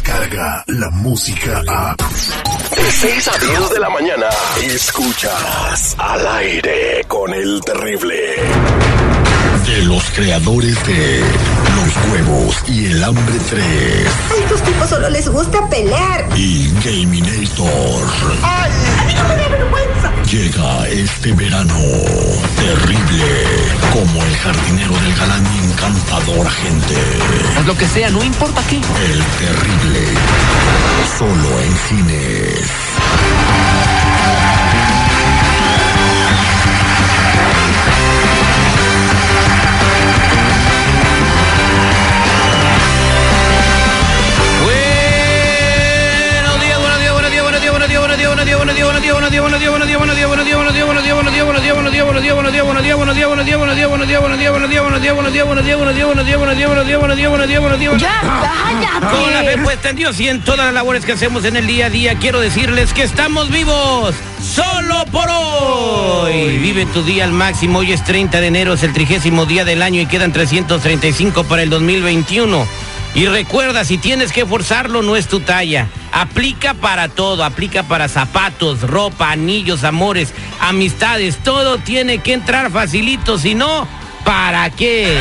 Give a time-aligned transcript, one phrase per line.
[0.00, 1.94] llega la música a...
[1.96, 4.26] De 6 a 10 de la mañana,
[4.62, 8.16] escuchas al aire con el terrible.
[9.66, 11.20] De los creadores de
[11.76, 13.62] Los Huevos y el Hambre 3
[14.30, 16.26] A estos tipos solo les gusta pelear.
[16.36, 18.08] y Gaminator.
[18.42, 18.72] ¡Ay!
[18.98, 20.01] ¡A mí no me da vergüenza!
[20.32, 21.78] Llega este verano
[22.56, 23.44] terrible
[23.92, 26.94] como el jardinero del galán y encantador agente.
[27.58, 28.76] Haz lo que sea, no importa qué.
[28.76, 30.06] El terrible.
[31.18, 32.72] Solo en cines.
[54.90, 56.98] Días, buenos días, buenos días, buenos días, buenos días, buenos días, buenos días, buenos días,
[56.98, 58.82] buenos días, buenos días, buenos días, buenos días, buenos días.
[58.82, 59.62] Ya, Con la fe cállate.
[59.62, 62.14] puesta en Dios y en todas las labores que hacemos en el día a día,
[62.18, 66.58] quiero decirles que estamos vivos solo por hoy.
[66.58, 67.80] Vive tu día al máximo.
[67.80, 71.62] Hoy es 30 de enero, es el trigésimo día del año y quedan 335 para
[71.62, 72.66] el 2021.
[73.14, 75.86] Y recuerda, si tienes que forzarlo, no es tu talla.
[76.12, 81.38] Aplica para todo, aplica para zapatos, ropa, anillos, amores, amistades.
[81.38, 83.86] Todo tiene que entrar facilito, si no,
[84.24, 85.18] ¿para qué?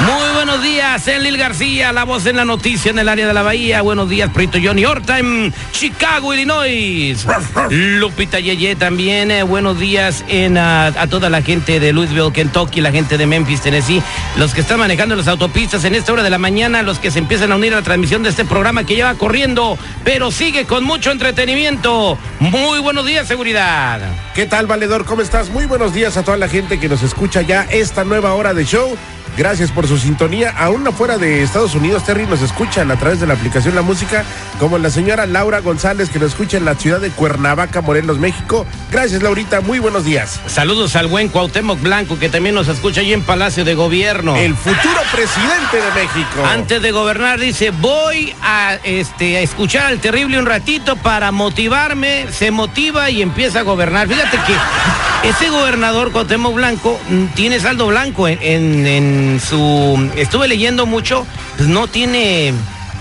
[0.00, 3.42] Muy buenos días, Enlil García, la voz en la noticia en el área de la
[3.42, 3.80] Bahía.
[3.80, 7.24] Buenos días, Prito Johnny Horta en Chicago, Illinois.
[7.70, 9.30] Lupita Yeye también.
[9.30, 13.26] eh, buenos días en, ah, a toda la gente de Louisville, Kentucky, la gente de
[13.26, 14.02] Memphis, Tennessee,
[14.36, 17.20] los que están manejando las autopistas en esta hora de la mañana, los que se
[17.20, 20.84] empiezan a unir a la transmisión de este programa que lleva corriendo, pero sigue con
[20.84, 22.18] mucho entretenimiento.
[22.40, 24.00] Muy buenos días, seguridad.
[24.34, 25.04] ¿Qué tal, valedor?
[25.06, 25.48] ¿Cómo estás?
[25.50, 28.64] Muy buenos días a toda la gente que nos escucha ya esta nueva hora de
[28.66, 28.98] show.
[29.36, 30.50] Gracias por su sintonía.
[30.56, 34.24] Aún afuera de Estados Unidos, Terry, nos escuchan a través de la aplicación La Música,
[34.60, 38.64] como la señora Laura González, que nos escucha en la ciudad de Cuernavaca, Morelos, México.
[38.92, 39.60] Gracias, Laurita.
[39.60, 40.40] Muy buenos días.
[40.46, 44.36] Saludos al buen Cuauhtémoc Blanco, que también nos escucha allí en Palacio de Gobierno.
[44.36, 46.44] El futuro presidente de México.
[46.48, 52.26] Antes de gobernar dice, voy a, este, a escuchar al terrible un ratito para motivarme,
[52.30, 54.06] se motiva y empieza a gobernar.
[54.08, 60.10] Fíjate que ese gobernador Cuauhtémoc Blanco mm, tiene saldo blanco en, en- en su...
[60.16, 61.26] Estuve leyendo mucho,
[61.56, 62.52] pues no tiene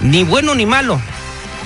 [0.00, 1.00] ni bueno ni malo.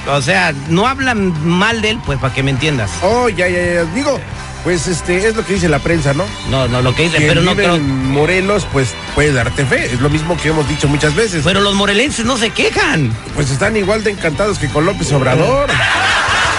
[0.09, 2.91] O sea, no hablan mal de él, pues para que me entiendas.
[3.03, 3.85] Oh, ya, ya, ya.
[3.85, 4.19] Digo,
[4.65, 6.25] pues este es lo que dice la prensa, ¿no?
[6.51, 7.77] No, no, lo que dice, Quien pero no vive creo...
[7.77, 9.87] en Morelos, pues puede darte fe.
[9.87, 11.43] Es lo mismo que hemos dicho muchas veces.
[11.45, 13.13] Pero los morelenses no se quejan.
[13.35, 15.69] Pues están igual de encantados que con López Obrador.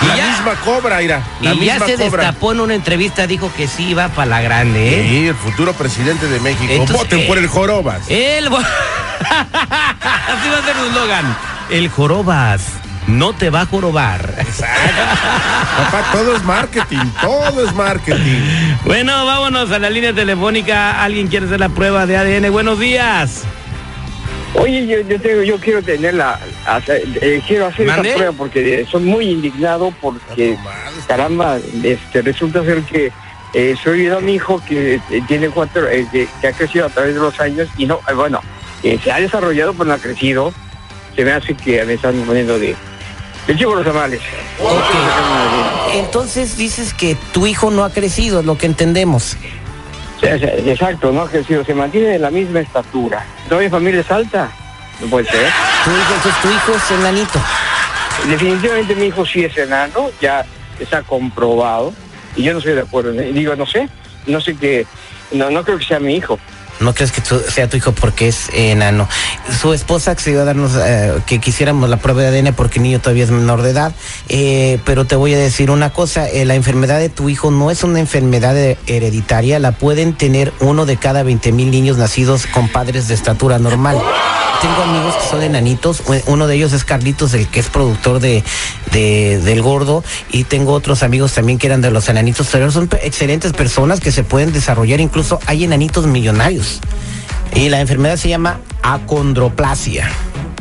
[0.08, 1.22] La ya- misma cobra, Ira.
[1.42, 2.24] La y ya misma se cobra.
[2.24, 5.08] destapó en una entrevista, dijo que sí iba para la grande, ¿eh?
[5.10, 6.66] Sí, el futuro presidente de México.
[6.72, 8.02] Entonces, Voten eh, por el Jorobas.
[8.10, 8.48] El...
[8.52, 11.38] Así va a ser un slogan.
[11.70, 12.62] El jorobas
[13.08, 14.34] no te va a jorobar.
[15.78, 18.42] Papá, todo es marketing, todo es marketing.
[18.86, 21.02] Bueno, vámonos a la línea telefónica.
[21.04, 22.52] ¿Alguien quiere hacer la prueba de ADN?
[22.52, 23.44] Buenos días.
[24.56, 28.10] Oye, yo, yo, tengo, yo quiero tener la, hacer- eh, quiero hacer ¿Mande?
[28.10, 30.58] esa prueba porque eh, soy muy indignado porque,
[31.08, 33.12] caramba, este, resulta ser que
[33.54, 37.14] eh, soy un hijo que eh, tiene cuatro, eh, que, que ha crecido a través
[37.16, 38.42] de los años y no, eh, bueno,
[38.84, 40.54] eh, se ha desarrollado pero no ha crecido.
[41.16, 42.76] Se me hace que me están poniendo de,
[43.48, 44.22] de chivo los tamales.
[45.94, 49.36] Entonces dices que tu hijo no ha crecido, es lo que entendemos.
[50.22, 53.26] Exacto, no ha crecido, se mantiene de la misma estatura.
[53.50, 54.52] ¿Todavía familia es alta?
[55.00, 55.50] No puede ser.
[55.84, 57.40] Tu hijo, entonces tu hijo es enanito.
[58.28, 60.46] Definitivamente mi hijo sí es enano, ya
[60.80, 61.94] está comprobado,
[62.36, 63.12] y yo no estoy de acuerdo.
[63.12, 63.90] Digo, no sé,
[64.28, 64.86] no sé qué,
[65.32, 66.40] no, no creo que sea mi hijo.
[66.82, 69.08] No crees que sea tu hijo porque es enano.
[69.62, 73.00] Su esposa accedió a darnos eh, que quisiéramos la prueba de ADN porque el niño
[73.00, 73.94] todavía es menor de edad.
[74.30, 77.72] Eh, pero te voy a decir una cosa, eh, la enfermedad de tu hijo no
[77.72, 78.56] es una enfermedad
[78.88, 83.60] hereditaria, la pueden tener uno de cada 20 mil niños nacidos con padres de estatura
[83.60, 84.02] normal.
[84.62, 88.44] Tengo amigos que son enanitos, uno de ellos es Carlitos, el que es productor de,
[88.92, 92.88] de- del gordo, y tengo otros amigos también que eran de los enanitos, pero son
[93.02, 96.80] excelentes personas que se pueden desarrollar, incluso hay enanitos millonarios.
[97.56, 100.10] Y la enfermedad se llama acondroplasia.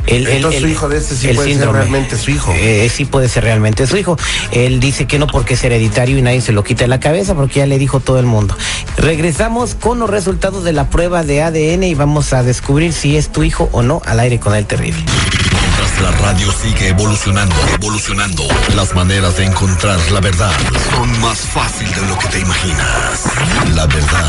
[0.07, 2.53] El- el- Entonces el- su hijo de este sí puede ser realmente su hijo.
[2.55, 4.17] Eh, sí puede ser realmente su hijo.
[4.51, 7.35] Él dice que no porque es hereditario y nadie se lo quita de la cabeza
[7.35, 8.55] porque ya le dijo todo el mundo.
[8.97, 13.29] Regresamos con los resultados de la prueba de ADN y vamos a descubrir si es
[13.31, 15.03] tu hijo o no al aire con el terrible.
[15.51, 18.43] Mientras la radio sigue evolucionando, evolucionando,
[18.75, 20.51] las maneras de encontrar la verdad
[20.93, 23.23] son más fácil de lo que te imaginas.
[23.75, 24.27] La verdad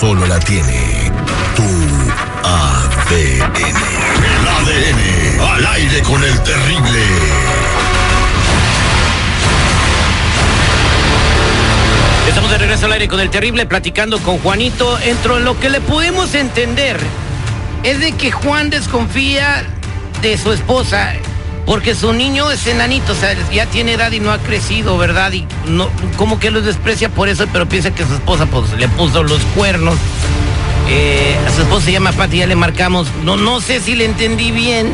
[0.00, 1.10] solo la tiene
[1.56, 2.89] tu ADN.
[3.12, 3.42] El
[4.48, 5.40] ADN.
[5.40, 7.04] Al aire con el terrible.
[12.28, 14.96] Estamos de regreso al aire con el terrible, platicando con Juanito.
[15.00, 16.98] Entro en lo que le pudimos entender
[17.82, 19.64] es de que Juan desconfía
[20.22, 21.12] de su esposa
[21.66, 25.32] porque su niño es enanito, o sea, ya tiene edad y no ha crecido, ¿verdad?
[25.32, 28.88] Y no, como que lo desprecia por eso, pero piensa que su esposa pues le
[28.88, 29.96] puso los cuernos.
[30.90, 33.08] Eh, a su esposa se llama Pati, ya le marcamos.
[33.22, 34.92] No, no sé si le entendí bien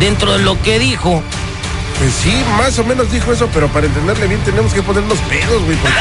[0.00, 1.22] dentro de lo que dijo.
[1.98, 5.64] Pues sí, más o menos dijo eso, pero para entenderle bien tenemos que ponernos pedos,
[5.64, 5.96] güey, porque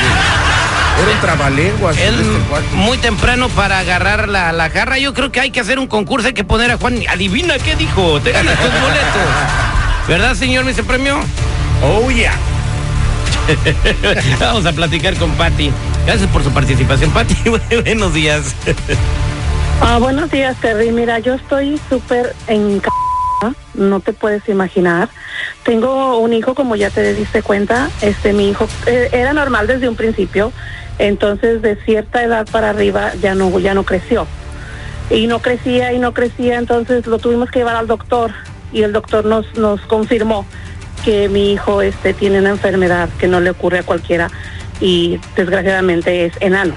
[1.04, 1.98] era un trabalenguas.
[1.98, 4.98] Él este muy temprano para agarrar la, la jarra.
[4.98, 7.00] Yo creo que hay que hacer un concurso, hay que poner a Juan.
[7.08, 10.08] Adivina qué dijo, te ganas tus boletos.
[10.08, 11.20] ¿Verdad, señor vice premio?
[11.84, 12.34] Oh, yeah.
[14.40, 15.72] Vamos a platicar con Patti.
[16.06, 17.36] Gracias por su participación, Patti.
[17.84, 18.56] Buenos días.
[19.82, 20.92] Ah, buenos días, Terry.
[20.92, 22.82] Mira, yo estoy súper en
[23.76, 25.10] no te puedes imaginar.
[25.64, 29.88] Tengo un hijo, como ya te diste cuenta, este mi hijo eh, era normal desde
[29.88, 30.52] un principio,
[30.98, 34.28] entonces de cierta edad para arriba ya no ya no creció.
[35.10, 38.32] Y no crecía y no crecía, entonces lo tuvimos que llevar al doctor
[38.74, 40.46] y el doctor nos nos confirmó
[41.06, 44.30] que mi hijo este tiene una enfermedad que no le ocurre a cualquiera
[44.82, 46.76] y desgraciadamente es enano.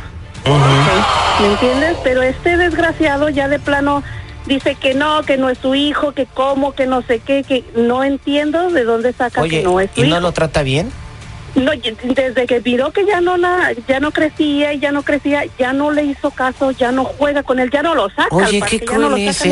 [1.41, 1.97] ¿Me entiendes?
[2.05, 4.03] Pero este desgraciado ya de plano
[4.47, 7.65] dice que no, que no es su hijo, que cómo, que no sé qué, que
[7.77, 10.15] no entiendo de dónde saca Oye, que no es su ¿y hijo.
[10.17, 10.91] no lo trata bien?
[11.57, 11.73] No,
[12.15, 15.73] desde que miró que ya no la, ya no crecía y ya no crecía, ya
[15.73, 18.29] no le hizo caso, ya no juega con él, ya no lo saca.
[18.31, 19.43] Oye, qué ya no cruel es.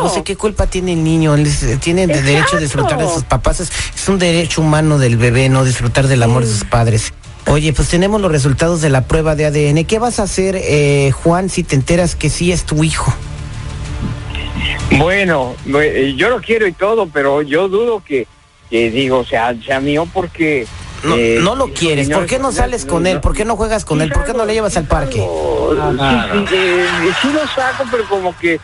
[0.00, 1.34] O sea, ¿qué culpa tiene el niño?
[1.36, 3.60] Él es- tiene de derecho a disfrutar de sus papás.
[3.60, 7.12] Es, es un derecho humano del bebé, no disfrutar del amor de sus padres.
[7.48, 9.84] Oye, pues tenemos los resultados de la prueba de ADN.
[9.84, 13.12] ¿Qué vas a hacer, eh, Juan, si te enteras que sí es tu hijo?
[14.98, 18.26] Bueno, bu- eh, yo lo quiero y todo, pero yo dudo que,
[18.68, 20.66] que digo, sea, sea mío porque...
[21.04, 22.06] No, eh, no lo quieres.
[22.06, 23.20] señor, ¿Por qué no sales con no, él?
[23.20, 24.10] ¿Por qué no juegas con él?
[24.10, 25.18] ¿Por qué no le llevas al parque?
[25.20, 26.86] Sí, sí, eh,
[27.22, 28.58] sí lo saco, pero como que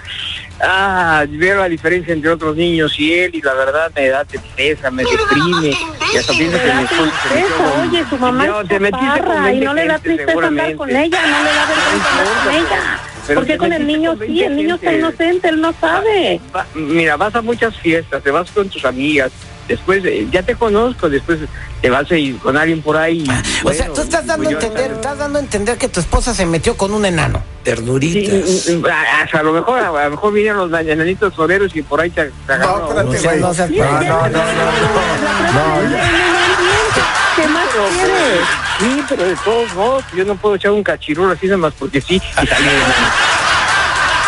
[0.62, 4.90] ah, veo la diferencia entre otros niños y él y la verdad me da tristeza,
[4.90, 5.76] me deprime.
[6.12, 9.44] Y hasta pienso Me que tristeza, con- oye, su mamá No, te metiste con y
[9.44, 13.00] 20 no le da tristeza andar con ella, no le da vergüenza andar con ella.
[13.34, 14.98] Porque con el niño con sí, 20 el niño está gente.
[15.06, 16.40] inocente, él no sabe.
[16.54, 19.30] Va- mira, vas a muchas fiestas, te vas con tus amigas,
[19.68, 21.38] después eh, ya te conozco, después
[21.80, 23.24] te vas a ir con alguien por ahí.
[23.24, 25.88] y, O sea, bueno, tú estás dando a pues entender, estás dando a entender que
[25.88, 27.42] tu esposa se metió con un enano.
[27.64, 32.00] Sí, mm, a, a lo mejor a, lo mejor vinieron los enanitos toreros y por
[32.00, 32.88] ahí te, te agarró.
[32.88, 33.40] espérate, O sea, güey.
[33.42, 35.82] no seas- No, no, no, no, no.
[35.82, 35.96] No,
[37.36, 37.64] ¿Qué más
[37.94, 38.40] quieres?
[38.78, 42.00] Sí, pero de todos modos, yo no puedo echar un cachirulo así nada más porque
[42.00, 42.70] sí y salir.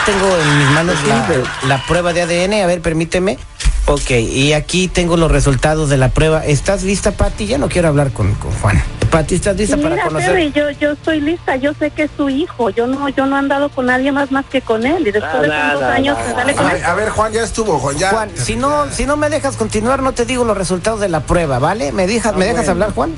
[0.06, 2.62] Tengo en mis manos Sí, la, pero- la prueba de ADN.
[2.62, 3.38] A ver, permíteme.
[3.86, 6.44] Ok, y aquí tengo los resultados de la prueba.
[6.44, 7.46] ¿Estás lista, Pati?
[7.46, 8.82] Ya no quiero hablar con, con Juan.
[9.10, 10.31] Pati, ¿estás lista para Mira, conocer?
[10.31, 13.36] Terry, yo, yo estoy lista, yo sé que es su hijo, yo no, yo no
[13.36, 16.53] he andado con nadie más más que con él, y después de tantos años sale
[16.53, 18.10] A con ver, a ver, Juan, ya estuvo, Juan, ya.
[18.10, 21.20] Juan, si no, si no me dejas continuar, no te digo los resultados de la
[21.20, 21.93] prueba, ¿vale?
[21.93, 23.14] ¿Me, dejas ¿me dejas hablar, Juan?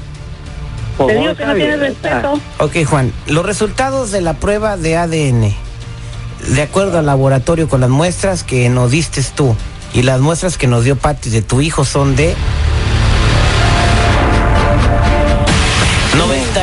[0.99, 2.41] Te digo que no tienes respeto.
[2.59, 5.55] Ok, Juan, los resultados de la prueba de ADN,
[6.55, 9.57] de acuerdo al laboratorio con las muestras que nos diste tú
[9.97, 12.37] y las muestras que nos dio Patti de tu hijo son de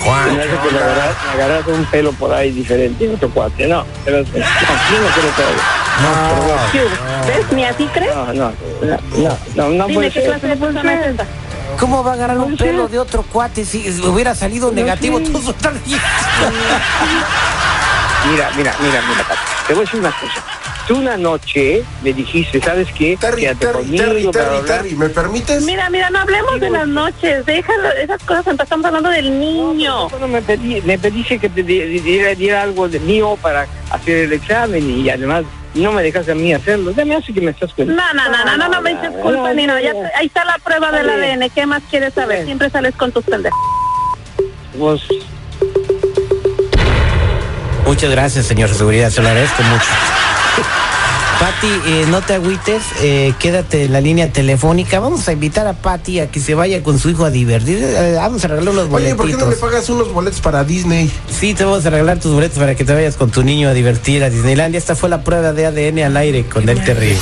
[0.00, 3.66] Juan, Me hace que le agarras, me agarras un pelo por ahí diferente, otro cuate.
[3.66, 4.46] No, pero no, no quiero
[5.36, 5.46] todo.
[7.26, 7.52] ¿Ves?
[7.52, 8.14] ¿Ni así crees?
[8.14, 8.52] No, no, no,
[9.16, 10.30] no, no, no Dime puede qué ser.
[10.30, 11.26] clase de persona es esta.
[11.78, 15.20] ¿Cómo va a agarrar un pelo de otro cuate si hubiera salido negativo?
[15.20, 16.00] Tú estás bien.
[18.28, 20.44] Mira, mira, mira, mira, Pati, te voy a decir una cosa.
[20.86, 23.16] Tú una noche me dijiste, ¿sabes qué?
[23.16, 24.66] Terry, Quédate Terry, conmigo, Terry, bla, Terry, bla.
[24.76, 25.62] Terry, ¿me permites?
[25.62, 30.08] Mira, mira, no hablemos de las noches, déjalo, esas cosas, estamos hablando del niño.
[30.08, 34.24] Bueno, me, pedí, me pediste que te di- diera, diera algo de mío para hacer
[34.24, 36.90] el examen y además no me dejas a mí hacerlo.
[36.90, 39.52] Ya me hace que me estás No, no, no, no, no, no me eches culpa
[39.54, 39.80] ni nada.
[39.80, 41.08] Ya te- ahí está la prueba del.
[41.08, 41.48] ADN.
[41.50, 42.44] ¿Qué más quieres saber?
[42.44, 43.58] Siempre sales con tus pendejos.
[44.76, 45.02] Pues,
[47.86, 49.86] Muchas gracias, señor seguridad, se lo agradezco mucho.
[51.40, 55.00] Pati, eh, no te agüites, eh, quédate en la línea telefónica.
[55.00, 57.78] Vamos a invitar a Pati a que se vaya con su hijo a divertir.
[57.82, 59.16] Eh, vamos a regalar unos Oye, boletitos.
[59.16, 61.10] ¿por qué no le pagas unos boletos para Disney?
[61.30, 63.72] Sí, te vamos a regalar tus boletos para que te vayas con tu niño a
[63.72, 64.76] divertir a Disneylandia.
[64.76, 67.18] Esta fue la prueba de ADN al aire con el terrible.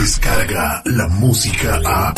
[0.00, 2.14] Descarga la música a.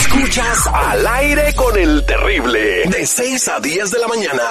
[0.00, 2.84] Escuchas al aire con el terrible.
[2.88, 4.42] De 6 a 10 de la mañana.